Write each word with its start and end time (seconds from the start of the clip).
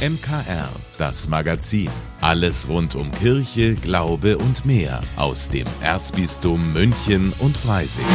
MKR, 0.00 0.70
das 0.96 1.28
Magazin. 1.28 1.90
Alles 2.22 2.68
rund 2.70 2.94
um 2.94 3.12
Kirche, 3.12 3.74
Glaube 3.74 4.38
und 4.38 4.64
mehr 4.64 5.02
aus 5.16 5.50
dem 5.50 5.66
Erzbistum 5.82 6.72
München 6.72 7.34
und 7.38 7.54
Freising. 7.54 8.06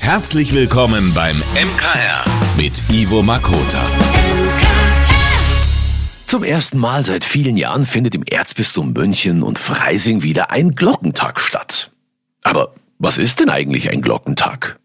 Herzlich 0.00 0.52
willkommen 0.52 1.14
beim 1.14 1.38
MKR 1.38 2.26
mit 2.58 2.82
Ivo 2.90 3.22
Makota. 3.22 3.82
Zum 6.26 6.44
ersten 6.44 6.76
Mal 6.76 7.06
seit 7.06 7.24
vielen 7.24 7.56
Jahren 7.56 7.86
findet 7.86 8.14
im 8.14 8.22
Erzbistum 8.22 8.92
München 8.92 9.42
und 9.42 9.58
Freising 9.58 10.22
wieder 10.22 10.50
ein 10.50 10.74
Glockentag 10.74 11.40
statt. 11.40 11.90
Aber 12.42 12.74
was 12.98 13.16
ist 13.16 13.40
denn 13.40 13.48
eigentlich 13.48 13.88
ein 13.88 14.02
Glockentag? 14.02 14.78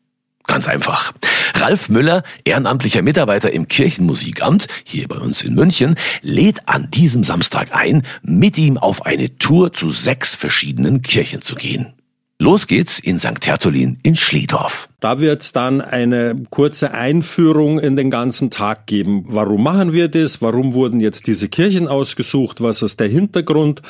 Ganz 0.51 0.67
einfach. 0.67 1.13
Ralf 1.53 1.87
Müller, 1.87 2.23
ehrenamtlicher 2.43 3.01
Mitarbeiter 3.01 3.53
im 3.53 3.69
Kirchenmusikamt, 3.69 4.67
hier 4.83 5.07
bei 5.07 5.15
uns 5.15 5.43
in 5.43 5.55
München, 5.55 5.95
lädt 6.21 6.67
an 6.67 6.91
diesem 6.91 7.23
Samstag 7.23 7.73
ein, 7.73 8.05
mit 8.21 8.57
ihm 8.57 8.77
auf 8.77 9.05
eine 9.05 9.37
Tour 9.37 9.71
zu 9.71 9.91
sechs 9.91 10.35
verschiedenen 10.35 11.01
Kirchen 11.01 11.41
zu 11.41 11.55
gehen. 11.55 11.93
Los 12.37 12.67
geht's 12.67 12.99
in 12.99 13.17
St. 13.17 13.39
Tertulin 13.39 13.97
in 14.03 14.17
Schliedorf. 14.17 14.89
Da 15.01 15.19
wird 15.19 15.41
es 15.41 15.51
dann 15.51 15.81
eine 15.81 16.43
kurze 16.51 16.93
Einführung 16.93 17.79
in 17.79 17.95
den 17.95 18.11
ganzen 18.11 18.51
Tag 18.51 18.85
geben. 18.85 19.25
Warum 19.27 19.63
machen 19.63 19.93
wir 19.93 20.09
das? 20.09 20.43
Warum 20.43 20.75
wurden 20.75 20.99
jetzt 20.99 21.25
diese 21.25 21.49
Kirchen 21.49 21.87
ausgesucht? 21.87 22.61
Was 22.61 22.83
ist 22.83 22.99
der 22.99 23.07
Hintergrund? 23.07 23.81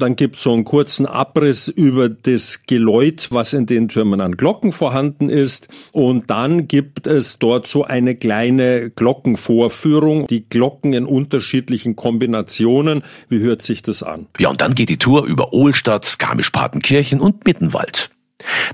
Dann 0.00 0.16
gibt 0.16 0.36
es 0.36 0.42
so 0.42 0.52
einen 0.52 0.64
kurzen 0.64 1.06
Abriss 1.06 1.68
über 1.68 2.08
das 2.08 2.62
Geläut, 2.66 3.28
was 3.30 3.52
in 3.52 3.66
den 3.66 3.86
Türmen 3.86 4.20
an 4.20 4.36
Glocken 4.36 4.72
vorhanden 4.72 5.28
ist. 5.28 5.68
Und 5.92 6.30
dann 6.30 6.66
gibt 6.66 7.06
es 7.06 7.38
dort 7.38 7.68
so 7.68 7.84
eine 7.84 8.16
kleine 8.16 8.90
Glockenvorführung. 8.90 10.26
Die 10.26 10.48
Glocken 10.48 10.94
in 10.94 11.04
unterschiedlichen 11.04 11.94
Kombinationen. 11.94 13.04
Wie 13.28 13.38
hört 13.38 13.62
sich 13.62 13.82
das 13.82 14.02
an? 14.02 14.26
Ja, 14.40 14.48
und 14.48 14.60
dann 14.60 14.74
geht 14.74 14.88
die 14.88 14.98
Tour 14.98 15.26
über 15.26 15.52
Ohlstadt, 15.52 16.18
Garmisch-Partenkirchen 16.18 17.20
und 17.20 17.44
Mittenwald. 17.44 18.10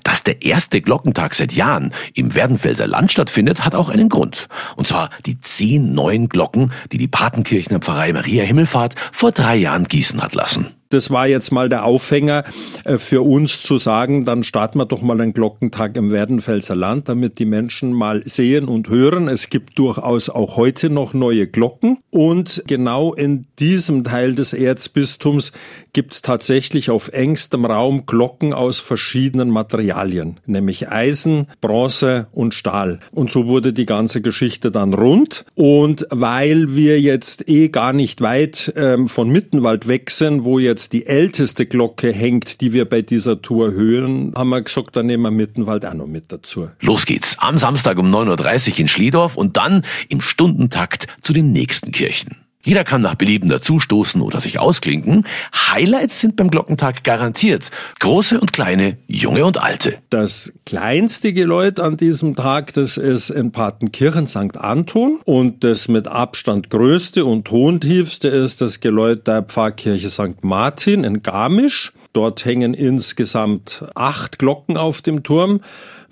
Dass 0.03 0.23
der 0.23 0.43
erste 0.43 0.81
Glockentag 0.81 1.35
seit 1.35 1.53
Jahren 1.53 1.93
im 2.15 2.35
Werdenfelser 2.35 2.87
Land 2.87 3.13
stattfindet, 3.13 3.65
hat 3.65 3.75
auch 3.75 3.89
einen 3.89 4.09
Grund. 4.09 4.49
Und 4.77 4.87
zwar 4.87 5.11
die 5.27 5.41
zehn 5.41 5.95
neuen 5.95 6.29
Glocken, 6.29 6.73
die 6.91 6.99
die 6.99 7.09
Patenkirchener 7.09 7.79
Pfarrei 7.79 8.13
Maria 8.13 8.45
Himmelfahrt 8.45 8.95
vor 9.13 9.33
drei 9.33 9.57
Jahren 9.57 9.85
gießen 9.85 10.21
hat 10.21 10.35
lassen 10.35 10.75
das 10.93 11.11
war 11.11 11.27
jetzt 11.27 11.53
mal 11.53 11.69
der 11.69 11.85
Aufhänger 11.85 12.45
äh, 12.85 12.99
für 12.99 13.23
uns 13.23 13.63
zu 13.63 13.79
sagen, 13.79 14.25
dann 14.25 14.45
starten 14.45 14.79
wir 14.79 14.87
doch 14.87 15.03
mal 15.03 15.21
einen 15.21 15.33
Glockentag 15.33 15.97
im 15.97 16.11
Werdenfelser 16.11 16.75
Land, 16.75 17.09
damit 17.09 17.39
die 17.39 17.45
Menschen 17.45 17.93
mal 17.93 18.23
sehen 18.25 18.69
und 18.69 18.89
hören. 18.89 19.29
Es 19.29 19.49
gibt 19.51 19.79
durchaus 19.79 20.29
auch 20.29 20.57
heute 20.57 20.91
noch 20.91 21.15
neue 21.15 21.47
Glocken. 21.47 21.99
Und 22.11 22.63
genau 22.67 23.15
in 23.15 23.47
diesem 23.59 24.05
Teil 24.05 24.35
des 24.35 24.53
Erzbistums 24.53 25.53
gibt 25.93 26.15
es 26.15 26.23
tatsächlich 26.23 26.91
auf 26.91 27.09
engstem 27.13 27.65
Raum 27.65 28.07
Glocken 28.07 28.53
aus 28.53 28.81
verschiedenen 28.81 29.51
Materialien, 29.51 30.41
nämlich 30.47 30.89
Eisen, 30.89 31.47
Bronze 31.61 32.27
und 32.33 32.55
Stahl. 32.55 33.01
Und 33.13 33.31
so 33.31 33.47
wurde 33.47 33.73
die 33.73 33.87
ganze 33.87 34.21
Geschichte 34.21 34.71
dann 34.71 34.95
rund. 34.95 35.45
Und 35.55 36.07
weil 36.11 36.75
wir 36.75 37.01
jetzt 37.01 37.49
eh 37.49 37.69
gar 37.69 37.93
nicht 37.93 38.21
weit 38.21 38.73
ähm, 38.77 39.09
von 39.09 39.31
Mittenwald 39.31 39.89
weg 39.89 40.11
sind, 40.11 40.45
wo 40.45 40.59
jetzt 40.59 40.82
jetzt 40.83 40.93
die 40.93 41.07
älteste 41.07 41.67
Glocke 41.67 42.13
hängt, 42.13 42.61
die 42.61 42.73
wir 42.73 42.85
bei 42.87 43.03
dieser 43.03 43.41
Tour 43.41 43.73
hören, 43.73 44.33
haben 44.35 44.51
wir 44.51 44.63
gesagt, 44.63 44.97
dann 44.97 45.07
nehmen 45.07 45.23
wir 45.23 45.31
Mittenwald 45.31 45.87
auch 45.87 45.95
noch 45.95 46.07
mit 46.07 46.33
dazu. 46.33 46.71
Los 46.81 47.07
geht's. 47.07 47.37
Am 47.39 47.57
Samstag 47.57 47.99
um 47.99 48.13
9.30 48.13 48.73
Uhr 48.73 48.79
in 48.81 48.89
Schliedorf 48.89 49.37
und 49.37 49.57
dann 49.57 49.85
im 50.09 50.21
Stundentakt 50.21 51.07
zu 51.23 51.33
den 51.33 51.53
nächsten 51.53 51.93
Kirchen. 51.93 52.37
Jeder 52.65 52.85
kann 52.85 53.03
nach 53.03 53.17
Belieben 53.17 53.49
dazustoßen 53.49 54.21
oder 54.21 54.41
sich 54.41 54.61
ausklinken. 54.61 55.27
Highlights 55.53 56.21
sind 56.21 56.37
beim 56.37 56.49
Glockentag 56.49 57.03
garantiert. 57.03 57.73
Große 57.99 58.39
und 58.39 58.53
kleine, 58.53 58.99
junge 59.09 59.45
und 59.45 59.61
alte. 59.61 59.99
Das 60.11 60.53
kleinste 60.65 61.33
Geläut 61.33 61.81
an 61.81 61.97
diesem 61.97 62.37
Tag, 62.37 62.73
das 62.75 62.99
ist 62.99 63.31
in 63.31 63.51
Patenkirchen 63.51 64.29
St. 64.29 64.57
Anton. 64.57 65.19
Und 65.25 65.65
das 65.65 65.89
mit 65.89 66.07
Abstand 66.07 66.71
größte 66.71 67.25
und 67.25 67.47
tontiefste 67.47 68.29
ist 68.29 68.61
das 68.61 68.79
Geläut 68.79 69.27
der 69.27 69.43
Pfarrkirche 69.43 70.09
St. 70.09 70.43
Martin 70.43 71.03
in 71.03 71.23
Garmisch. 71.23 71.93
Dort 72.13 72.45
hängen 72.45 72.75
insgesamt 72.75 73.85
acht 73.95 74.39
Glocken 74.39 74.77
auf 74.77 75.03
dem 75.03 75.23
Turm 75.23 75.61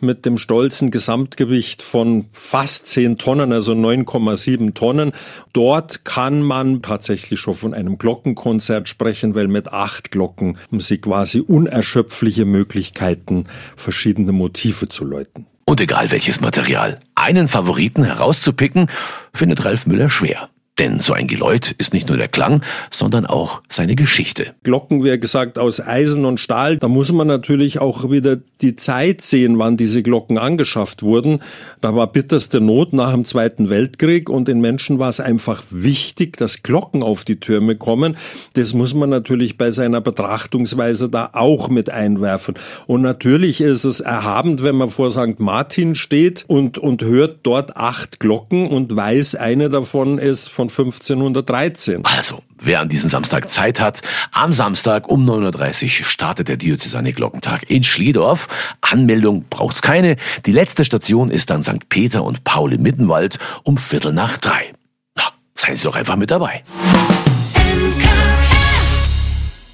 mit 0.03 0.27
dem 0.27 0.38
stolzen 0.38 0.91
Gesamtgewicht 0.91 1.83
von 1.83 2.27
fast 2.33 2.87
10 2.88 3.19
Tonnen, 3.19 3.53
also 3.53 3.72
9,7 3.72 4.75
Tonnen. 4.75 5.12
Dort 5.53 6.05
kann 6.05 6.43
man 6.43 6.83
tatsächlich 6.83 7.41
schon 7.41 7.55
von 7.55 7.75
einem 7.75 7.99
Glockenkonzert 7.99 8.88
sprechen, 8.88 9.34
weil 9.34 9.49
mit 9.49 9.72
acht 9.72 10.11
Glocken 10.11 10.59
haben 10.69 10.81
sie 10.81 10.99
quasi 10.99 11.41
unerschöpfliche 11.41 12.44
Möglichkeiten, 12.44 13.44
verschiedene 13.77 14.33
Motive 14.33 14.88
zu 14.88 15.05
läuten. 15.05 15.47
Und 15.65 15.81
egal 15.81 16.11
welches 16.11 16.41
Material, 16.41 16.99
einen 17.15 17.47
Favoriten 17.47 18.03
herauszupicken, 18.03 18.88
findet 19.32 19.65
Ralf 19.65 19.87
Müller 19.87 20.11
schwer. 20.11 20.49
Denn 20.81 20.99
so 20.99 21.13
ein 21.13 21.27
Geläut 21.27 21.75
ist 21.77 21.93
nicht 21.93 22.09
nur 22.09 22.17
der 22.17 22.29
Klang, 22.29 22.63
sondern 22.91 23.27
auch 23.27 23.61
seine 23.69 23.97
Geschichte. 23.97 24.55
Glocken, 24.63 25.05
wie 25.05 25.21
gesagt, 25.21 25.59
aus 25.59 25.79
Eisen 25.79 26.25
und 26.25 26.41
Stahl. 26.41 26.79
Da 26.79 26.89
muss 26.89 27.13
man 27.13 27.27
natürlich 27.27 27.83
auch 27.83 28.11
wieder 28.11 28.39
die 28.63 28.77
Zeit 28.77 29.21
sehen, 29.21 29.59
wann 29.59 29.77
diese 29.77 30.03
Glocken 30.03 30.39
angeschafft 30.39 31.03
wurden. 31.03 31.41
Da 31.83 31.95
war 31.95 32.07
bitterste 32.07 32.63
Not 32.63 32.95
nach 32.95 33.13
dem 33.13 33.27
Zweiten 33.27 33.69
Weltkrieg 33.69 34.31
und 34.31 34.49
den 34.49 34.63
Menschen 34.63 34.99
war 34.99 35.11
es 35.11 35.21
einfach 35.21 35.63
wichtig, 35.69 36.39
dass 36.39 36.63
Glocken 36.63 37.03
auf 37.03 37.25
die 37.25 37.41
Türme 37.41 37.77
kommen. 37.77 38.17
Das 38.55 38.73
muss 38.73 38.95
man 38.95 39.11
natürlich 39.11 39.59
bei 39.59 39.73
seiner 39.73 40.01
Betrachtungsweise 40.01 41.11
da 41.11 41.29
auch 41.35 41.69
mit 41.69 41.91
einwerfen. 41.91 42.55
Und 42.87 43.03
natürlich 43.03 43.61
ist 43.61 43.85
es 43.85 44.01
erhabend, 44.01 44.62
wenn 44.62 44.77
man 44.77 44.89
vor 44.89 45.11
St. 45.11 45.41
Martin 45.41 45.95
steht 45.95 46.47
und, 46.49 46.79
und 46.79 47.05
hört 47.05 47.41
dort 47.43 47.77
acht 47.77 48.19
Glocken 48.19 48.67
und 48.67 48.97
weiß, 48.97 49.35
eine 49.35 49.69
davon 49.69 50.17
ist 50.17 50.49
von 50.49 50.69
1513. 50.70 52.04
Also, 52.04 52.42
wer 52.58 52.81
an 52.81 52.88
diesem 52.88 53.10
Samstag 53.10 53.50
Zeit 53.50 53.81
hat, 53.81 54.03
am 54.32 54.53
Samstag 54.53 55.08
um 55.08 55.28
9.30 55.28 56.00
Uhr 56.00 56.04
startet 56.06 56.48
der 56.48 56.56
Diözesane 56.56 57.12
Glockentag 57.12 57.69
in 57.69 57.84
Schliedorf. 57.84 58.48
Anmeldung 58.81 59.44
braucht's 59.50 59.82
keine. 59.82 60.16
Die 60.47 60.53
letzte 60.53 60.84
Station 60.84 61.31
ist 61.31 61.50
dann 61.50 61.62
St. 61.62 61.88
Peter 61.88 62.25
und 62.25 62.44
Paul 62.44 62.72
im 62.72 62.82
Mittenwald 62.82 63.38
um 63.62 63.76
Viertel 63.76 64.12
nach 64.12 64.38
drei. 64.38 64.72
Na, 65.16 65.25
seien 65.54 65.76
Sie 65.76 65.84
doch 65.84 65.97
einfach 65.97 66.16
mit 66.16 66.31
dabei. 66.31 66.62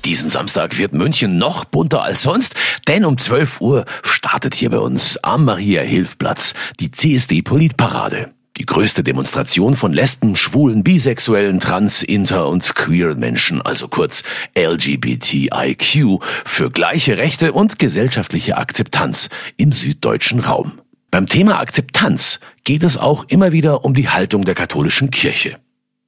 Diesen 0.06 0.30
Samstag 0.30 0.78
wird 0.78 0.92
München 0.92 1.36
noch 1.36 1.64
bunter 1.64 2.02
als 2.02 2.22
sonst, 2.22 2.54
denn 2.86 3.04
um 3.04 3.18
12 3.18 3.60
Uhr 3.60 3.84
startet 4.04 4.54
hier 4.54 4.70
bei 4.70 4.78
uns 4.78 5.18
am 5.24 5.44
Maria-Hilf-Platz 5.44 6.54
die 6.78 6.92
CSD-Politparade. 6.92 8.35
Die 8.58 8.64
größte 8.64 9.02
Demonstration 9.02 9.76
von 9.76 9.92
Lesben, 9.92 10.34
Schwulen, 10.34 10.82
Bisexuellen, 10.82 11.60
Trans, 11.60 12.02
Inter 12.02 12.48
und 12.48 12.74
Queer 12.74 13.14
Menschen, 13.14 13.60
also 13.60 13.88
kurz 13.88 14.22
LGBTIQ, 14.56 16.22
für 16.44 16.70
gleiche 16.70 17.18
Rechte 17.18 17.52
und 17.52 17.78
gesellschaftliche 17.78 18.56
Akzeptanz 18.56 19.28
im 19.58 19.72
süddeutschen 19.72 20.40
Raum. 20.40 20.80
Beim 21.10 21.26
Thema 21.26 21.60
Akzeptanz 21.60 22.40
geht 22.64 22.82
es 22.82 22.96
auch 22.96 23.24
immer 23.28 23.52
wieder 23.52 23.84
um 23.84 23.94
die 23.94 24.08
Haltung 24.08 24.42
der 24.42 24.54
katholischen 24.54 25.10
Kirche. 25.10 25.58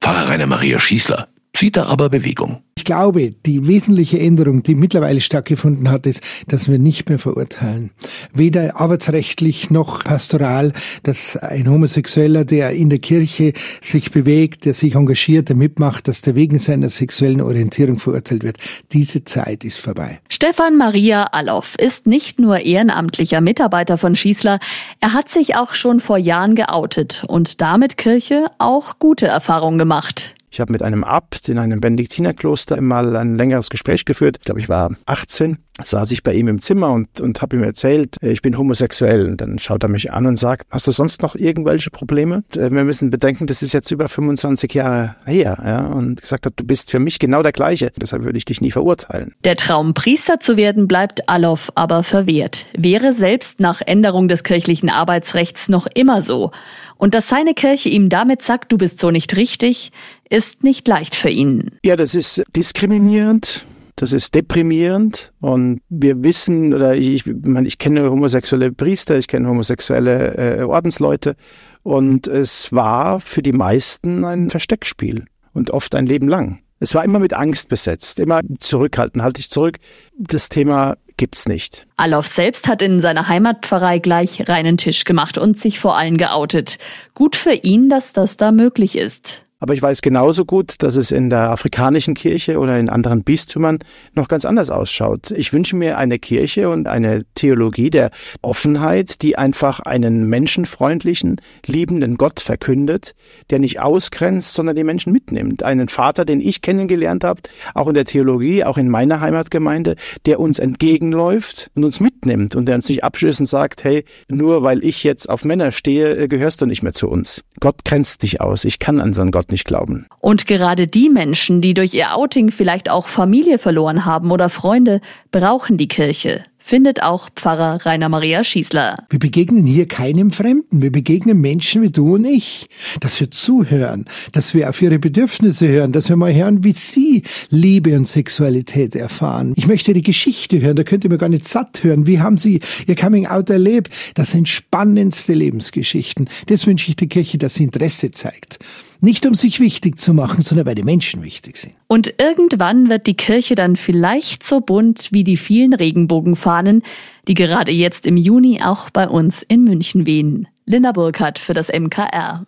Pfarrer 0.01 0.27
Rainer 0.29 0.47
Maria 0.47 0.79
Schießler 0.79 1.27
sieht 1.59 1.75
da 1.75 1.87
aber 1.87 2.09
Bewegung. 2.09 2.63
Ich 2.77 2.85
glaube, 2.85 3.31
die 3.45 3.67
wesentliche 3.67 4.17
Änderung, 4.17 4.63
die 4.63 4.73
mittlerweile 4.73 5.19
stattgefunden 5.19 5.91
hat, 5.91 6.07
ist, 6.07 6.23
dass 6.47 6.69
wir 6.69 6.79
nicht 6.79 7.09
mehr 7.09 7.19
verurteilen. 7.19 7.91
Weder 8.33 8.79
arbeitsrechtlich 8.79 9.69
noch 9.69 10.05
pastoral, 10.05 10.71
dass 11.03 11.35
ein 11.35 11.69
Homosexueller, 11.69 12.45
der 12.45 12.71
in 12.71 12.89
der 12.89 12.99
Kirche 12.99 13.51
sich 13.81 14.11
bewegt, 14.11 14.63
der 14.63 14.73
sich 14.73 14.95
engagiert, 14.95 15.49
der 15.49 15.57
mitmacht, 15.57 16.07
dass 16.07 16.21
der 16.21 16.35
wegen 16.35 16.57
seiner 16.57 16.87
sexuellen 16.87 17.41
Orientierung 17.41 17.99
verurteilt 17.99 18.43
wird. 18.43 18.57
Diese 18.93 19.25
Zeit 19.25 19.65
ist 19.65 19.77
vorbei. 19.77 20.21
Stefan 20.29 20.77
Maria 20.77 21.25
Alloff 21.25 21.75
ist 21.77 22.07
nicht 22.07 22.39
nur 22.39 22.61
ehrenamtlicher 22.61 23.41
Mitarbeiter 23.41 23.97
von 23.97 24.15
Schießler, 24.15 24.59
er 25.01 25.13
hat 25.13 25.27
sich 25.27 25.55
auch 25.57 25.73
schon 25.73 25.99
vor 25.99 26.17
Jahren 26.17 26.55
geoutet 26.55 27.25
und 27.27 27.59
damit 27.59 27.97
Kirche 27.97 28.45
auch 28.57 28.99
gute 28.99 29.27
Erfahrungen 29.27 29.77
gemacht. 29.77 30.35
Ich 30.51 30.59
habe 30.59 30.71
mit 30.71 30.83
einem 30.83 31.03
Abt 31.03 31.49
in 31.49 31.57
einem 31.57 31.79
Benediktinerkloster 31.79 32.79
mal 32.81 33.15
ein 33.15 33.37
längeres 33.37 33.69
Gespräch 33.69 34.05
geführt. 34.05 34.37
Ich 34.39 34.45
glaube, 34.45 34.59
ich 34.59 34.69
war 34.69 34.95
18 35.05 35.57
saß 35.83 36.11
ich 36.11 36.23
bei 36.23 36.33
ihm 36.33 36.47
im 36.47 36.59
Zimmer 36.59 36.91
und, 36.91 37.21
und 37.21 37.41
habe 37.41 37.55
ihm 37.55 37.63
erzählt, 37.63 38.17
äh, 38.21 38.31
ich 38.31 38.41
bin 38.41 38.57
homosexuell. 38.57 39.27
Und 39.27 39.41
dann 39.41 39.59
schaut 39.59 39.83
er 39.83 39.89
mich 39.89 40.11
an 40.11 40.25
und 40.25 40.37
sagt, 40.37 40.67
hast 40.71 40.87
du 40.87 40.91
sonst 40.91 41.21
noch 41.21 41.35
irgendwelche 41.35 41.89
Probleme? 41.89 42.43
Äh, 42.55 42.71
wir 42.71 42.83
müssen 42.83 43.09
bedenken, 43.09 43.47
das 43.47 43.61
ist 43.61 43.73
jetzt 43.73 43.91
über 43.91 44.07
25 44.07 44.73
Jahre 44.73 45.15
her. 45.25 45.57
Ja? 45.63 45.85
Und 45.87 46.21
gesagt 46.21 46.45
hat, 46.45 46.53
du 46.55 46.63
bist 46.63 46.91
für 46.91 46.99
mich 46.99 47.19
genau 47.19 47.43
der 47.43 47.51
gleiche. 47.51 47.91
Deshalb 47.95 48.23
würde 48.23 48.37
ich 48.37 48.45
dich 48.45 48.61
nie 48.61 48.71
verurteilen. 48.71 49.33
Der 49.43 49.55
Traum, 49.55 49.93
Priester 49.93 50.39
zu 50.39 50.57
werden, 50.57 50.87
bleibt 50.87 51.27
Alof 51.29 51.71
aber 51.75 52.03
verwehrt. 52.03 52.65
Wäre 52.77 53.13
selbst 53.13 53.59
nach 53.59 53.81
Änderung 53.85 54.27
des 54.27 54.43
kirchlichen 54.43 54.89
Arbeitsrechts 54.89 55.69
noch 55.69 55.87
immer 55.93 56.21
so. 56.21 56.51
Und 56.97 57.13
dass 57.13 57.29
seine 57.29 57.53
Kirche 57.53 57.87
ihm 57.89 58.09
damit 58.09 58.41
sagt, 58.41 58.71
du 58.71 58.77
bist 58.77 58.99
so 58.99 59.09
nicht 59.09 59.37
richtig, 59.37 59.91
ist 60.29 60.63
nicht 60.63 60.87
leicht 60.87 61.15
für 61.15 61.29
ihn. 61.29 61.71
Ja, 61.83 61.95
das 61.95 62.13
ist 62.13 62.43
diskriminierend. 62.55 63.65
Das 63.99 64.13
ist 64.13 64.33
deprimierend 64.33 65.33
und 65.41 65.81
wir 65.89 66.23
wissen, 66.23 66.73
oder 66.73 66.95
ich, 66.95 67.09
ich, 67.15 67.35
meine, 67.43 67.67
ich 67.67 67.79
kenne 67.79 68.09
homosexuelle 68.09 68.71
Priester, 68.71 69.17
ich 69.17 69.27
kenne 69.27 69.49
homosexuelle 69.49 70.59
äh, 70.59 70.63
Ordensleute 70.63 71.35
und 71.83 72.25
es 72.25 72.71
war 72.71 73.19
für 73.19 73.41
die 73.41 73.51
meisten 73.51 74.23
ein 74.23 74.49
Versteckspiel 74.49 75.25
und 75.51 75.71
oft 75.71 75.95
ein 75.95 76.05
Leben 76.05 76.29
lang. 76.29 76.59
Es 76.79 76.95
war 76.95 77.03
immer 77.03 77.19
mit 77.19 77.33
Angst 77.33 77.67
besetzt, 77.67 78.21
immer 78.21 78.39
zurückhalten, 78.59 79.21
halte 79.21 79.41
ich 79.41 79.49
zurück. 79.49 79.79
Das 80.17 80.47
Thema 80.47 80.95
gibt's 81.17 81.45
nicht. 81.45 81.85
Alof 81.97 82.27
selbst 82.27 82.69
hat 82.69 82.81
in 82.81 83.01
seiner 83.01 83.27
Heimatpfarrei 83.27 83.99
gleich 83.99 84.47
reinen 84.47 84.77
Tisch 84.77 85.03
gemacht 85.03 85.37
und 85.37 85.59
sich 85.59 85.77
vor 85.77 85.97
allen 85.97 86.15
geoutet. 86.15 86.77
Gut 87.15 87.35
für 87.35 87.51
ihn, 87.51 87.89
dass 87.89 88.13
das 88.13 88.37
da 88.37 88.53
möglich 88.53 88.97
ist. 88.97 89.43
Aber 89.61 89.73
ich 89.73 89.81
weiß 89.81 90.01
genauso 90.01 90.45
gut, 90.45 90.75
dass 90.79 90.95
es 90.95 91.11
in 91.11 91.29
der 91.29 91.51
afrikanischen 91.51 92.13
Kirche 92.13 92.59
oder 92.59 92.79
in 92.79 92.87
anderen 92.87 93.23
Bistümern 93.23 93.79
noch 94.13 94.29
ganz 94.29 94.45
anders 94.45 94.69
ausschaut. 94.69 95.31
Ich 95.31 95.51
wünsche 95.51 95.75
mir 95.75 95.97
eine 95.97 96.17
Kirche 96.17 96.69
und 96.69 96.87
eine 96.87 97.25
Theologie 97.35 97.89
der 97.89 98.11
Offenheit, 98.41 99.21
die 99.21 99.37
einfach 99.37 99.81
einen 99.81 100.29
menschenfreundlichen, 100.29 101.41
liebenden 101.65 102.15
Gott 102.15 102.39
verkündet, 102.39 103.15
der 103.49 103.59
nicht 103.59 103.81
ausgrenzt, 103.81 104.53
sondern 104.53 104.77
die 104.77 104.85
Menschen 104.85 105.11
mitnimmt. 105.11 105.61
Einen 105.61 105.89
Vater, 105.89 106.23
den 106.23 106.39
ich 106.39 106.61
kennengelernt 106.61 107.25
habe, 107.25 107.41
auch 107.73 107.89
in 107.89 107.95
der 107.95 108.05
Theologie, 108.05 108.63
auch 108.63 108.77
in 108.77 108.87
meiner 108.87 109.19
Heimatgemeinde, 109.19 109.97
der 110.25 110.39
uns 110.39 110.59
entgegenläuft 110.59 111.69
und 111.75 111.83
uns 111.83 111.99
mitnimmt 111.99 112.55
und 112.55 112.65
der 112.65 112.75
uns 112.75 112.87
nicht 112.87 113.03
abschließend 113.03 113.49
sagt, 113.49 113.83
hey, 113.83 114.05
nur 114.29 114.63
weil 114.63 114.85
ich 114.85 115.03
jetzt 115.03 115.29
auf 115.29 115.43
Männer 115.43 115.71
stehe, 115.71 116.29
gehörst 116.29 116.61
du 116.61 116.65
nicht 116.65 116.81
mehr 116.81 116.93
zu 116.93 117.09
uns. 117.09 117.43
Gott 117.59 117.85
grenzt 117.85 118.23
dich 118.23 118.41
aus. 118.41 118.65
Ich 118.65 118.79
kann 118.79 118.99
an 118.99 119.13
so 119.13 119.21
einen 119.21 119.31
Gott 119.31 119.51
nicht 119.51 119.65
glauben. 119.65 120.07
Und 120.19 120.47
gerade 120.47 120.87
die 120.87 121.09
Menschen, 121.09 121.61
die 121.61 121.73
durch 121.73 121.93
ihr 121.93 122.15
Outing 122.15 122.51
vielleicht 122.51 122.89
auch 122.89 123.07
Familie 123.07 123.57
verloren 123.57 124.05
haben 124.05 124.31
oder 124.31 124.49
Freunde, 124.49 125.01
brauchen 125.31 125.77
die 125.77 125.87
Kirche 125.87 126.43
findet 126.69 127.01
auch 127.01 127.29
Pfarrer 127.35 127.83
Rainer 127.83 128.09
Maria 128.09 128.43
Schießler. 128.43 128.93
Wir 129.09 129.17
begegnen 129.17 129.65
hier 129.65 129.87
keinem 129.87 130.29
Fremden. 130.29 130.83
Wir 130.83 130.91
begegnen 130.91 131.41
Menschen 131.41 131.81
wie 131.81 131.89
du 131.89 132.13
und 132.13 132.25
ich. 132.25 132.67
Dass 132.99 133.19
wir 133.19 133.31
zuhören, 133.31 134.05
dass 134.33 134.53
wir 134.53 134.69
auf 134.69 134.79
ihre 134.79 134.99
Bedürfnisse 134.99 135.67
hören, 135.67 135.93
dass 135.93 136.09
wir 136.09 136.15
mal 136.15 136.31
hören, 136.31 136.63
wie 136.63 136.73
sie 136.73 137.23
Liebe 137.49 137.95
und 137.97 138.07
Sexualität 138.07 138.95
erfahren. 138.95 139.53
Ich 139.55 139.65
möchte 139.65 139.93
die 139.93 140.03
Geschichte 140.03 140.61
hören, 140.61 140.75
da 140.75 140.83
könnt 140.83 141.03
ihr 141.03 141.09
mir 141.09 141.17
gar 141.17 141.29
nicht 141.29 141.47
satt 141.47 141.83
hören. 141.83 142.05
Wie 142.05 142.19
haben 142.19 142.37
sie 142.37 142.59
ihr 142.85 142.95
Coming 142.95 143.25
Out 143.25 143.49
erlebt? 143.49 143.91
Das 144.13 144.31
sind 144.31 144.47
spannendste 144.47 145.33
Lebensgeschichten. 145.33 146.29
Das 146.45 146.67
wünsche 146.67 146.89
ich 146.89 146.95
der 146.95 147.07
Kirche, 147.07 147.39
dass 147.39 147.55
sie 147.55 147.63
Interesse 147.63 148.11
zeigt. 148.11 148.59
Nicht 149.01 149.25
um 149.25 149.33
sich 149.33 149.61
wichtig 149.61 149.97
zu 149.97 150.13
machen, 150.13 150.41
sondern 150.41 150.67
weil 150.67 150.75
die 150.75 150.83
Menschen 150.83 151.21
wichtig 151.21 151.55
sind. 151.55 151.73
Und 151.87 152.15
irgendwann 152.17 152.89
wird 152.89 153.07
die 153.07 153.13
Kirche 153.13 153.55
dann 153.55 153.77
vielleicht 153.77 154.45
so 154.45 154.59
bunt 154.59 155.07
wie 155.13 155.23
die 155.23 155.37
vielen 155.37 155.73
Regenbogenfahnen, 155.73 156.83
die 157.25 157.33
gerade 157.33 157.71
jetzt 157.71 158.05
im 158.05 158.17
Juni 158.17 158.61
auch 158.61 158.89
bei 158.89 159.07
uns 159.07 159.41
in 159.41 159.63
München 159.63 160.05
wehen. 160.05 160.49
Linda 160.65 160.91
Burkhardt 160.91 161.39
für 161.39 161.53
das 161.53 161.69
MKR. 161.69 162.45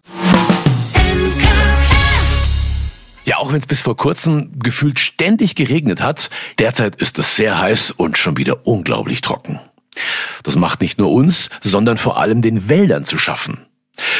Ja, 3.24 3.38
auch 3.38 3.52
wenn 3.54 3.60
es 3.60 3.66
bis 3.66 3.80
vor 3.80 3.96
kurzem 3.96 4.60
gefühlt 4.60 5.00
ständig 5.00 5.56
geregnet 5.56 6.02
hat, 6.02 6.30
derzeit 6.60 6.98
ist 6.98 7.18
es 7.18 7.38
sehr 7.38 7.60
heiß 7.60 7.92
und 7.92 8.18
schon 8.18 8.36
wieder 8.36 8.68
unglaublich 8.68 9.22
trocken. 9.22 9.62
Das 10.44 10.58
macht 10.58 10.82
nicht 10.82 11.00
nur 11.00 11.12
uns, 11.12 11.50
sondern 11.62 11.98
vor 11.98 12.18
allem 12.18 12.42
den 12.42 12.68
Wäldern 12.68 13.06
zu 13.06 13.18
schaffen. 13.18 13.60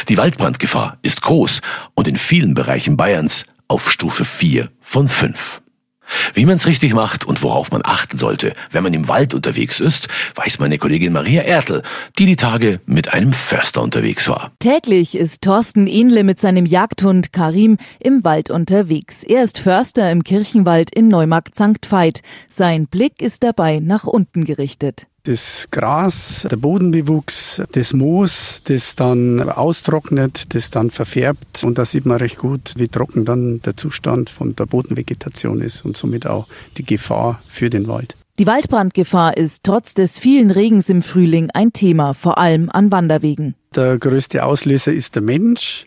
Die 0.08 0.16
Waldbrandgefahr 0.16 0.98
ist 1.02 1.22
groß 1.22 1.60
und 1.94 2.08
in 2.08 2.16
vielen 2.16 2.54
Bereichen 2.54 2.96
Bayerns 2.96 3.44
auf 3.68 3.90
Stufe 3.90 4.24
4 4.24 4.68
von 4.80 5.08
5. 5.08 5.62
Wie 6.34 6.44
man 6.44 6.56
es 6.56 6.66
richtig 6.66 6.94
macht 6.94 7.24
und 7.24 7.42
worauf 7.42 7.70
man 7.70 7.82
achten 7.84 8.16
sollte, 8.16 8.52
wenn 8.70 8.82
man 8.82 8.92
im 8.92 9.08
Wald 9.08 9.34
unterwegs 9.34 9.80
ist, 9.80 10.08
weiß 10.34 10.58
meine 10.58 10.78
Kollegin 10.78 11.12
Maria 11.12 11.42
Ertel, 11.42 11.82
die 12.18 12.26
die 12.26 12.36
Tage 12.36 12.80
mit 12.86 13.12
einem 13.12 13.32
Förster 13.32 13.82
unterwegs 13.82 14.28
war. 14.28 14.52
Täglich 14.58 15.16
ist 15.16 15.42
Thorsten 15.42 15.86
Ähnle 15.86 16.24
mit 16.24 16.40
seinem 16.40 16.66
Jagdhund 16.66 17.32
Karim 17.32 17.78
im 17.98 18.24
Wald 18.24 18.50
unterwegs. 18.50 19.22
Er 19.22 19.42
ist 19.42 19.58
Förster 19.58 20.10
im 20.10 20.24
Kirchenwald 20.24 20.94
in 20.94 21.08
Neumarkt 21.08 21.54
St. 21.54 21.90
Veit. 21.90 22.20
Sein 22.48 22.86
Blick 22.86 23.22
ist 23.22 23.42
dabei 23.42 23.78
nach 23.78 24.04
unten 24.04 24.44
gerichtet 24.44 25.06
das 25.24 25.68
Gras, 25.70 26.46
der 26.50 26.56
Bodenbewuchs, 26.56 27.62
das 27.72 27.92
Moos, 27.92 28.62
das 28.64 28.96
dann 28.96 29.40
austrocknet, 29.48 30.54
das 30.54 30.70
dann 30.70 30.90
verfärbt. 30.90 31.62
Und 31.62 31.78
da 31.78 31.84
sieht 31.84 32.06
man 32.06 32.18
recht 32.18 32.38
gut, 32.38 32.72
wie 32.76 32.88
trocken 32.88 33.24
dann 33.24 33.60
der 33.60 33.76
Zustand 33.76 34.30
von 34.30 34.56
der 34.56 34.66
Bodenvegetation 34.66 35.60
ist 35.60 35.84
und 35.84 35.96
somit 35.96 36.26
auch 36.26 36.46
die 36.76 36.84
Gefahr 36.84 37.40
für 37.46 37.70
den 37.70 37.86
Wald. 37.86 38.16
Die 38.38 38.46
Waldbrandgefahr 38.46 39.36
ist 39.36 39.62
trotz 39.62 39.94
des 39.94 40.18
vielen 40.18 40.50
Regens 40.50 40.88
im 40.88 41.02
Frühling 41.02 41.50
ein 41.52 41.72
Thema, 41.72 42.14
vor 42.14 42.38
allem 42.38 42.70
an 42.70 42.90
Wanderwegen. 42.90 43.54
Der 43.76 43.98
größte 43.98 44.44
Auslöser 44.44 44.92
ist 44.92 45.14
der 45.14 45.22
Mensch. 45.22 45.86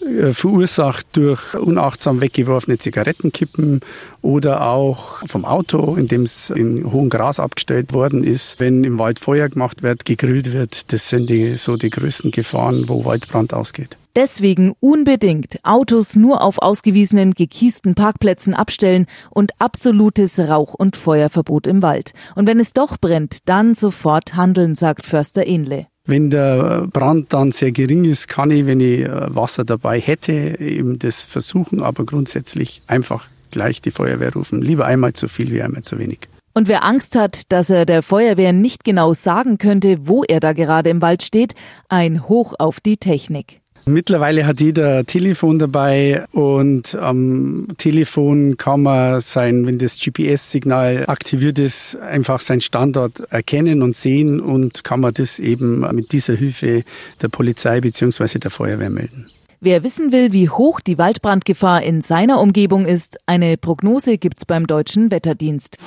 Äh, 0.00 0.32
verursacht 0.32 1.06
durch 1.12 1.54
unachtsam 1.54 2.20
weggeworfene 2.20 2.78
Zigarettenkippen 2.78 3.80
oder 4.20 4.68
auch 4.68 5.26
vom 5.26 5.44
Auto, 5.44 5.96
in 5.96 6.06
dem 6.06 6.22
es 6.22 6.50
in 6.50 6.92
hohem 6.92 7.08
Gras 7.08 7.40
abgestellt 7.40 7.92
worden 7.92 8.22
ist. 8.22 8.60
Wenn 8.60 8.84
im 8.84 8.98
Wald 8.98 9.18
Feuer 9.18 9.48
gemacht 9.48 9.82
wird, 9.82 10.04
gegrillt 10.04 10.52
wird, 10.52 10.92
das 10.92 11.08
sind 11.08 11.30
die, 11.30 11.56
so 11.56 11.76
die 11.76 11.90
größten 11.90 12.30
Gefahren, 12.30 12.88
wo 12.88 13.04
Waldbrand 13.04 13.54
ausgeht. 13.54 13.96
Deswegen 14.14 14.74
unbedingt 14.80 15.58
Autos 15.62 16.16
nur 16.16 16.42
auf 16.42 16.58
ausgewiesenen 16.58 17.32
gekiesten 17.34 17.94
Parkplätzen 17.94 18.54
abstellen 18.54 19.06
und 19.30 19.52
absolutes 19.58 20.38
Rauch- 20.38 20.74
und 20.74 20.96
Feuerverbot 20.96 21.66
im 21.66 21.82
Wald. 21.82 22.12
Und 22.34 22.46
wenn 22.46 22.60
es 22.60 22.72
doch 22.72 22.96
brennt, 22.98 23.38
dann 23.46 23.74
sofort 23.74 24.34
handeln, 24.34 24.74
sagt 24.74 25.04
Förster 25.04 25.46
Ähnle. 25.46 25.86
Wenn 26.06 26.30
der 26.30 26.86
Brand 26.92 27.32
dann 27.32 27.50
sehr 27.50 27.72
gering 27.72 28.04
ist, 28.04 28.28
kann 28.28 28.50
ich, 28.52 28.64
wenn 28.66 28.78
ich 28.78 29.00
äh, 29.00 29.34
Wasser 29.34 29.64
dabei 29.64 30.00
hätte, 30.00 30.32
eben 30.60 30.98
das 30.98 31.24
versuchen, 31.24 31.82
aber 31.82 32.04
grundsätzlich 32.04 32.82
einfach 32.86 33.26
gleich 33.50 33.82
die 33.82 33.90
Feuerwehr 33.90 34.32
rufen. 34.32 34.62
Lieber 34.62 34.86
einmal 34.86 35.14
zu 35.14 35.26
viel 35.28 35.50
wie 35.50 35.62
einmal 35.62 35.82
zu 35.82 35.98
wenig. 35.98 36.20
Und 36.54 36.68
wer 36.68 36.84
Angst 36.84 37.16
hat, 37.16 37.52
dass 37.52 37.68
er 37.68 37.84
der 37.84 38.02
Feuerwehr 38.02 38.52
nicht 38.52 38.84
genau 38.84 39.12
sagen 39.12 39.58
könnte, 39.58 39.98
wo 40.04 40.22
er 40.24 40.40
da 40.40 40.52
gerade 40.52 40.90
im 40.90 41.02
Wald 41.02 41.22
steht, 41.22 41.54
ein 41.88 42.28
Hoch 42.28 42.54
auf 42.58 42.80
die 42.80 42.96
Technik. 42.96 43.60
Mittlerweile 43.88 44.46
hat 44.46 44.60
jeder 44.60 45.04
Telefon 45.04 45.60
dabei 45.60 46.24
und 46.32 46.96
am 46.96 47.68
Telefon 47.78 48.56
kann 48.56 48.82
man 48.82 49.20
sein, 49.20 49.64
wenn 49.64 49.78
das 49.78 50.00
GPS-Signal 50.00 51.04
aktiviert 51.06 51.60
ist, 51.60 51.94
einfach 51.94 52.40
seinen 52.40 52.62
Standort 52.62 53.20
erkennen 53.30 53.82
und 53.82 53.94
sehen 53.94 54.40
und 54.40 54.82
kann 54.82 54.98
man 54.98 55.14
das 55.14 55.38
eben 55.38 55.82
mit 55.94 56.10
dieser 56.10 56.34
Hilfe 56.34 56.82
der 57.22 57.28
Polizei 57.28 57.80
bzw. 57.80 58.40
der 58.40 58.50
Feuerwehr 58.50 58.90
melden. 58.90 59.30
Wer 59.60 59.84
wissen 59.84 60.10
will, 60.10 60.32
wie 60.32 60.48
hoch 60.48 60.80
die 60.80 60.98
Waldbrandgefahr 60.98 61.84
in 61.84 62.02
seiner 62.02 62.40
Umgebung 62.40 62.86
ist, 62.86 63.18
eine 63.26 63.56
Prognose 63.56 64.18
gibt's 64.18 64.44
beim 64.44 64.66
Deutschen 64.66 65.12
Wetterdienst. 65.12 65.78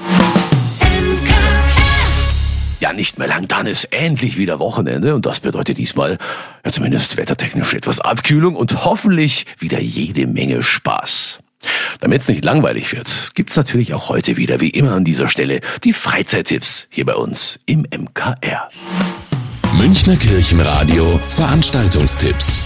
Ja, 2.79 2.93
nicht 2.93 3.19
mehr 3.19 3.27
lang, 3.27 3.47
dann 3.47 3.67
ist 3.67 3.85
endlich 3.91 4.37
wieder 4.37 4.59
Wochenende 4.59 5.13
und 5.13 5.25
das 5.25 5.41
bedeutet 5.41 5.77
diesmal 5.77 6.17
ja 6.65 6.71
zumindest 6.71 7.17
wettertechnisch 7.17 7.73
etwas 7.73 7.99
Abkühlung 7.99 8.55
und 8.55 8.85
hoffentlich 8.85 9.45
wieder 9.59 9.79
jede 9.79 10.27
Menge 10.27 10.63
Spaß. 10.63 11.39
Damit 11.99 12.21
es 12.21 12.27
nicht 12.29 12.45
langweilig 12.45 12.93
wird, 12.93 13.31
gibt's 13.33 13.57
natürlich 13.57 13.93
auch 13.93 14.07
heute 14.07 14.37
wieder, 14.37 14.61
wie 14.61 14.69
immer 14.69 14.93
an 14.93 15.03
dieser 15.03 15.27
Stelle, 15.27 15.59
die 15.83 15.91
Freizeittipps 15.91 16.87
hier 16.89 17.05
bei 17.05 17.15
uns 17.15 17.59
im 17.65 17.81
MKR. 17.81 18.69
Münchner 19.77 20.15
Kirchenradio 20.15 21.19
Veranstaltungstipps. 21.29 22.61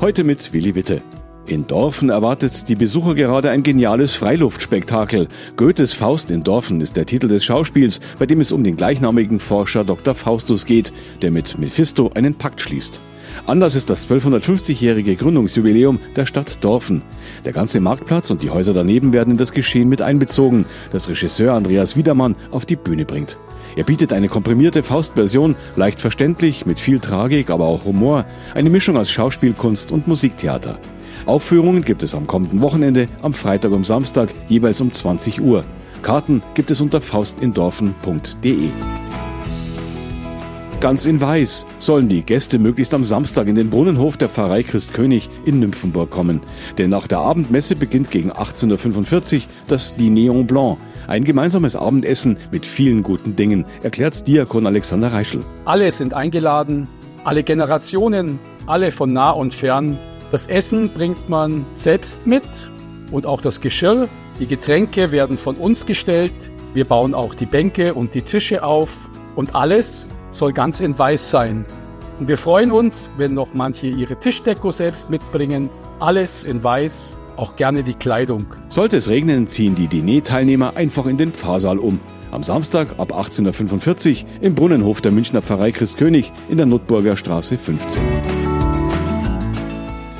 Heute 0.00 0.24
mit 0.24 0.52
Willi 0.52 0.74
Witte. 0.74 1.00
In 1.46 1.66
Dorfen 1.66 2.08
erwartet 2.08 2.70
die 2.70 2.74
Besucher 2.74 3.14
gerade 3.14 3.50
ein 3.50 3.62
geniales 3.62 4.14
Freiluftspektakel. 4.14 5.28
Goethes 5.56 5.92
Faust 5.92 6.30
in 6.30 6.42
Dorfen 6.42 6.80
ist 6.80 6.96
der 6.96 7.04
Titel 7.04 7.28
des 7.28 7.44
Schauspiels, 7.44 8.00
bei 8.18 8.24
dem 8.24 8.40
es 8.40 8.50
um 8.50 8.64
den 8.64 8.76
gleichnamigen 8.76 9.38
Forscher 9.40 9.84
Dr. 9.84 10.14
Faustus 10.14 10.64
geht, 10.64 10.90
der 11.20 11.30
mit 11.30 11.58
Mephisto 11.58 12.10
einen 12.14 12.34
Pakt 12.34 12.62
schließt. 12.62 12.98
Anders 13.46 13.74
ist 13.74 13.90
das 13.90 14.08
1250-jährige 14.08 15.16
Gründungsjubiläum 15.16 15.98
der 16.16 16.24
Stadt 16.24 16.64
Dorfen. 16.64 17.02
Der 17.44 17.52
ganze 17.52 17.78
Marktplatz 17.78 18.30
und 18.30 18.42
die 18.42 18.48
Häuser 18.48 18.72
daneben 18.72 19.12
werden 19.12 19.32
in 19.32 19.36
das 19.36 19.52
Geschehen 19.52 19.90
mit 19.90 20.00
einbezogen, 20.00 20.64
das 20.92 21.10
Regisseur 21.10 21.52
Andreas 21.52 21.94
Wiedermann 21.94 22.36
auf 22.52 22.64
die 22.64 22.76
Bühne 22.76 23.04
bringt. 23.04 23.36
Er 23.76 23.84
bietet 23.84 24.14
eine 24.14 24.28
komprimierte 24.28 24.82
Faustversion, 24.82 25.56
leicht 25.76 26.00
verständlich, 26.00 26.64
mit 26.64 26.80
viel 26.80 27.00
Tragik, 27.00 27.50
aber 27.50 27.66
auch 27.66 27.84
Humor, 27.84 28.24
eine 28.54 28.70
Mischung 28.70 28.96
aus 28.96 29.10
Schauspielkunst 29.10 29.92
und 29.92 30.06
Musiktheater. 30.06 30.78
Aufführungen 31.26 31.84
gibt 31.84 32.02
es 32.02 32.14
am 32.14 32.26
kommenden 32.26 32.60
Wochenende, 32.60 33.06
am 33.22 33.32
Freitag 33.32 33.72
und 33.72 33.86
Samstag, 33.86 34.28
jeweils 34.48 34.80
um 34.80 34.92
20 34.92 35.40
Uhr. 35.40 35.64
Karten 36.02 36.42
gibt 36.54 36.70
es 36.70 36.80
unter 36.80 37.00
faustindorfen.de. 37.00 38.68
Ganz 40.84 41.06
in 41.06 41.18
Weiß 41.18 41.64
sollen 41.78 42.10
die 42.10 42.20
Gäste 42.20 42.58
möglichst 42.58 42.92
am 42.92 43.06
Samstag 43.06 43.46
in 43.46 43.54
den 43.54 43.70
Brunnenhof 43.70 44.18
der 44.18 44.28
Pfarrei 44.28 44.62
Christkönig 44.62 45.30
in 45.46 45.58
Nymphenburg 45.58 46.10
kommen. 46.10 46.42
Denn 46.76 46.90
nach 46.90 47.06
der 47.06 47.20
Abendmesse 47.20 47.74
beginnt 47.74 48.10
gegen 48.10 48.30
18.45 48.30 49.36
Uhr 49.36 49.42
das 49.66 49.96
Dinéon 49.96 50.44
Blanc, 50.44 50.76
ein 51.06 51.24
gemeinsames 51.24 51.74
Abendessen 51.74 52.36
mit 52.50 52.66
vielen 52.66 53.02
guten 53.02 53.34
Dingen, 53.34 53.64
erklärt 53.82 54.26
Diakon 54.26 54.66
Alexander 54.66 55.10
Reischl. 55.10 55.42
Alle 55.64 55.90
sind 55.90 56.12
eingeladen, 56.12 56.86
alle 57.24 57.44
Generationen, 57.44 58.38
alle 58.66 58.92
von 58.92 59.10
nah 59.10 59.30
und 59.30 59.54
fern. 59.54 59.98
Das 60.34 60.48
Essen 60.48 60.88
bringt 60.92 61.28
man 61.28 61.64
selbst 61.74 62.26
mit 62.26 62.42
und 63.12 63.24
auch 63.24 63.40
das 63.40 63.60
Geschirr. 63.60 64.08
Die 64.40 64.48
Getränke 64.48 65.12
werden 65.12 65.38
von 65.38 65.54
uns 65.54 65.86
gestellt. 65.86 66.50
Wir 66.72 66.84
bauen 66.86 67.14
auch 67.14 67.34
die 67.34 67.46
Bänke 67.46 67.94
und 67.94 68.14
die 68.14 68.22
Tische 68.22 68.64
auf 68.64 69.08
und 69.36 69.54
alles 69.54 70.08
soll 70.32 70.52
ganz 70.52 70.80
in 70.80 70.98
Weiß 70.98 71.30
sein. 71.30 71.64
Und 72.18 72.26
wir 72.26 72.36
freuen 72.36 72.72
uns, 72.72 73.08
wenn 73.16 73.32
noch 73.32 73.54
manche 73.54 73.86
ihre 73.86 74.18
Tischdeko 74.18 74.72
selbst 74.72 75.08
mitbringen. 75.08 75.70
Alles 76.00 76.42
in 76.42 76.64
Weiß, 76.64 77.16
auch 77.36 77.54
gerne 77.54 77.84
die 77.84 77.94
Kleidung. 77.94 78.44
Sollte 78.70 78.96
es 78.96 79.08
regnen, 79.08 79.46
ziehen 79.46 79.76
die 79.76 79.86
Diner-Teilnehmer 79.86 80.72
einfach 80.74 81.06
in 81.06 81.16
den 81.16 81.30
Pfarrsaal 81.30 81.78
um. 81.78 82.00
Am 82.32 82.42
Samstag 82.42 82.98
ab 82.98 83.16
18.45 83.16 84.24
Uhr 84.24 84.30
im 84.40 84.56
Brunnenhof 84.56 85.00
der 85.00 85.12
Münchner 85.12 85.42
Pfarrei 85.42 85.70
Christkönig 85.70 86.32
in 86.48 86.56
der 86.56 86.66
Notburger 86.66 87.16
Straße 87.16 87.56
15. 87.56 88.33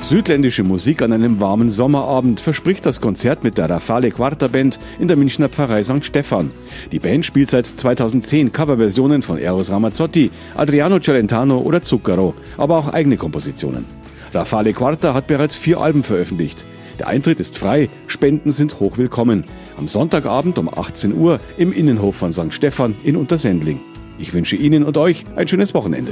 Südländische 0.05 0.61
Musik 0.61 1.01
an 1.01 1.13
einem 1.13 1.39
warmen 1.39 1.71
Sommerabend 1.71 2.39
verspricht 2.39 2.85
das 2.85 3.01
Konzert 3.01 3.43
mit 3.43 3.57
der 3.57 3.71
Rafale 3.71 4.11
Quarta 4.11 4.47
Band 4.47 4.79
in 4.99 5.07
der 5.07 5.17
Münchner 5.17 5.49
Pfarrei 5.49 5.81
St. 5.81 6.05
Stephan. 6.05 6.51
Die 6.91 6.99
Band 6.99 7.25
spielt 7.25 7.49
seit 7.49 7.65
2010 7.65 8.51
Coverversionen 8.51 9.23
von 9.23 9.39
Eros 9.39 9.71
Ramazzotti, 9.71 10.29
Adriano 10.53 10.99
Celentano 10.99 11.57
oder 11.57 11.81
Zucchero, 11.81 12.35
aber 12.55 12.77
auch 12.77 12.93
eigene 12.93 13.17
Kompositionen. 13.17 13.83
Rafale 14.31 14.73
Quarta 14.73 15.15
hat 15.15 15.25
bereits 15.25 15.55
vier 15.55 15.81
Alben 15.81 16.03
veröffentlicht. 16.03 16.65
Der 16.99 17.07
Eintritt 17.07 17.39
ist 17.39 17.57
frei, 17.57 17.89
Spenden 18.05 18.51
sind 18.51 18.79
hochwillkommen. 18.79 19.43
Am 19.75 19.87
Sonntagabend 19.87 20.59
um 20.59 20.69
18 20.69 21.15
Uhr 21.17 21.39
im 21.57 21.73
Innenhof 21.73 22.15
von 22.15 22.31
St. 22.31 22.53
Stephan 22.53 22.95
in 23.03 23.15
Untersendling. 23.15 23.81
Ich 24.19 24.35
wünsche 24.35 24.55
Ihnen 24.55 24.83
und 24.83 24.99
euch 24.99 25.25
ein 25.35 25.47
schönes 25.47 25.73
Wochenende. 25.73 26.11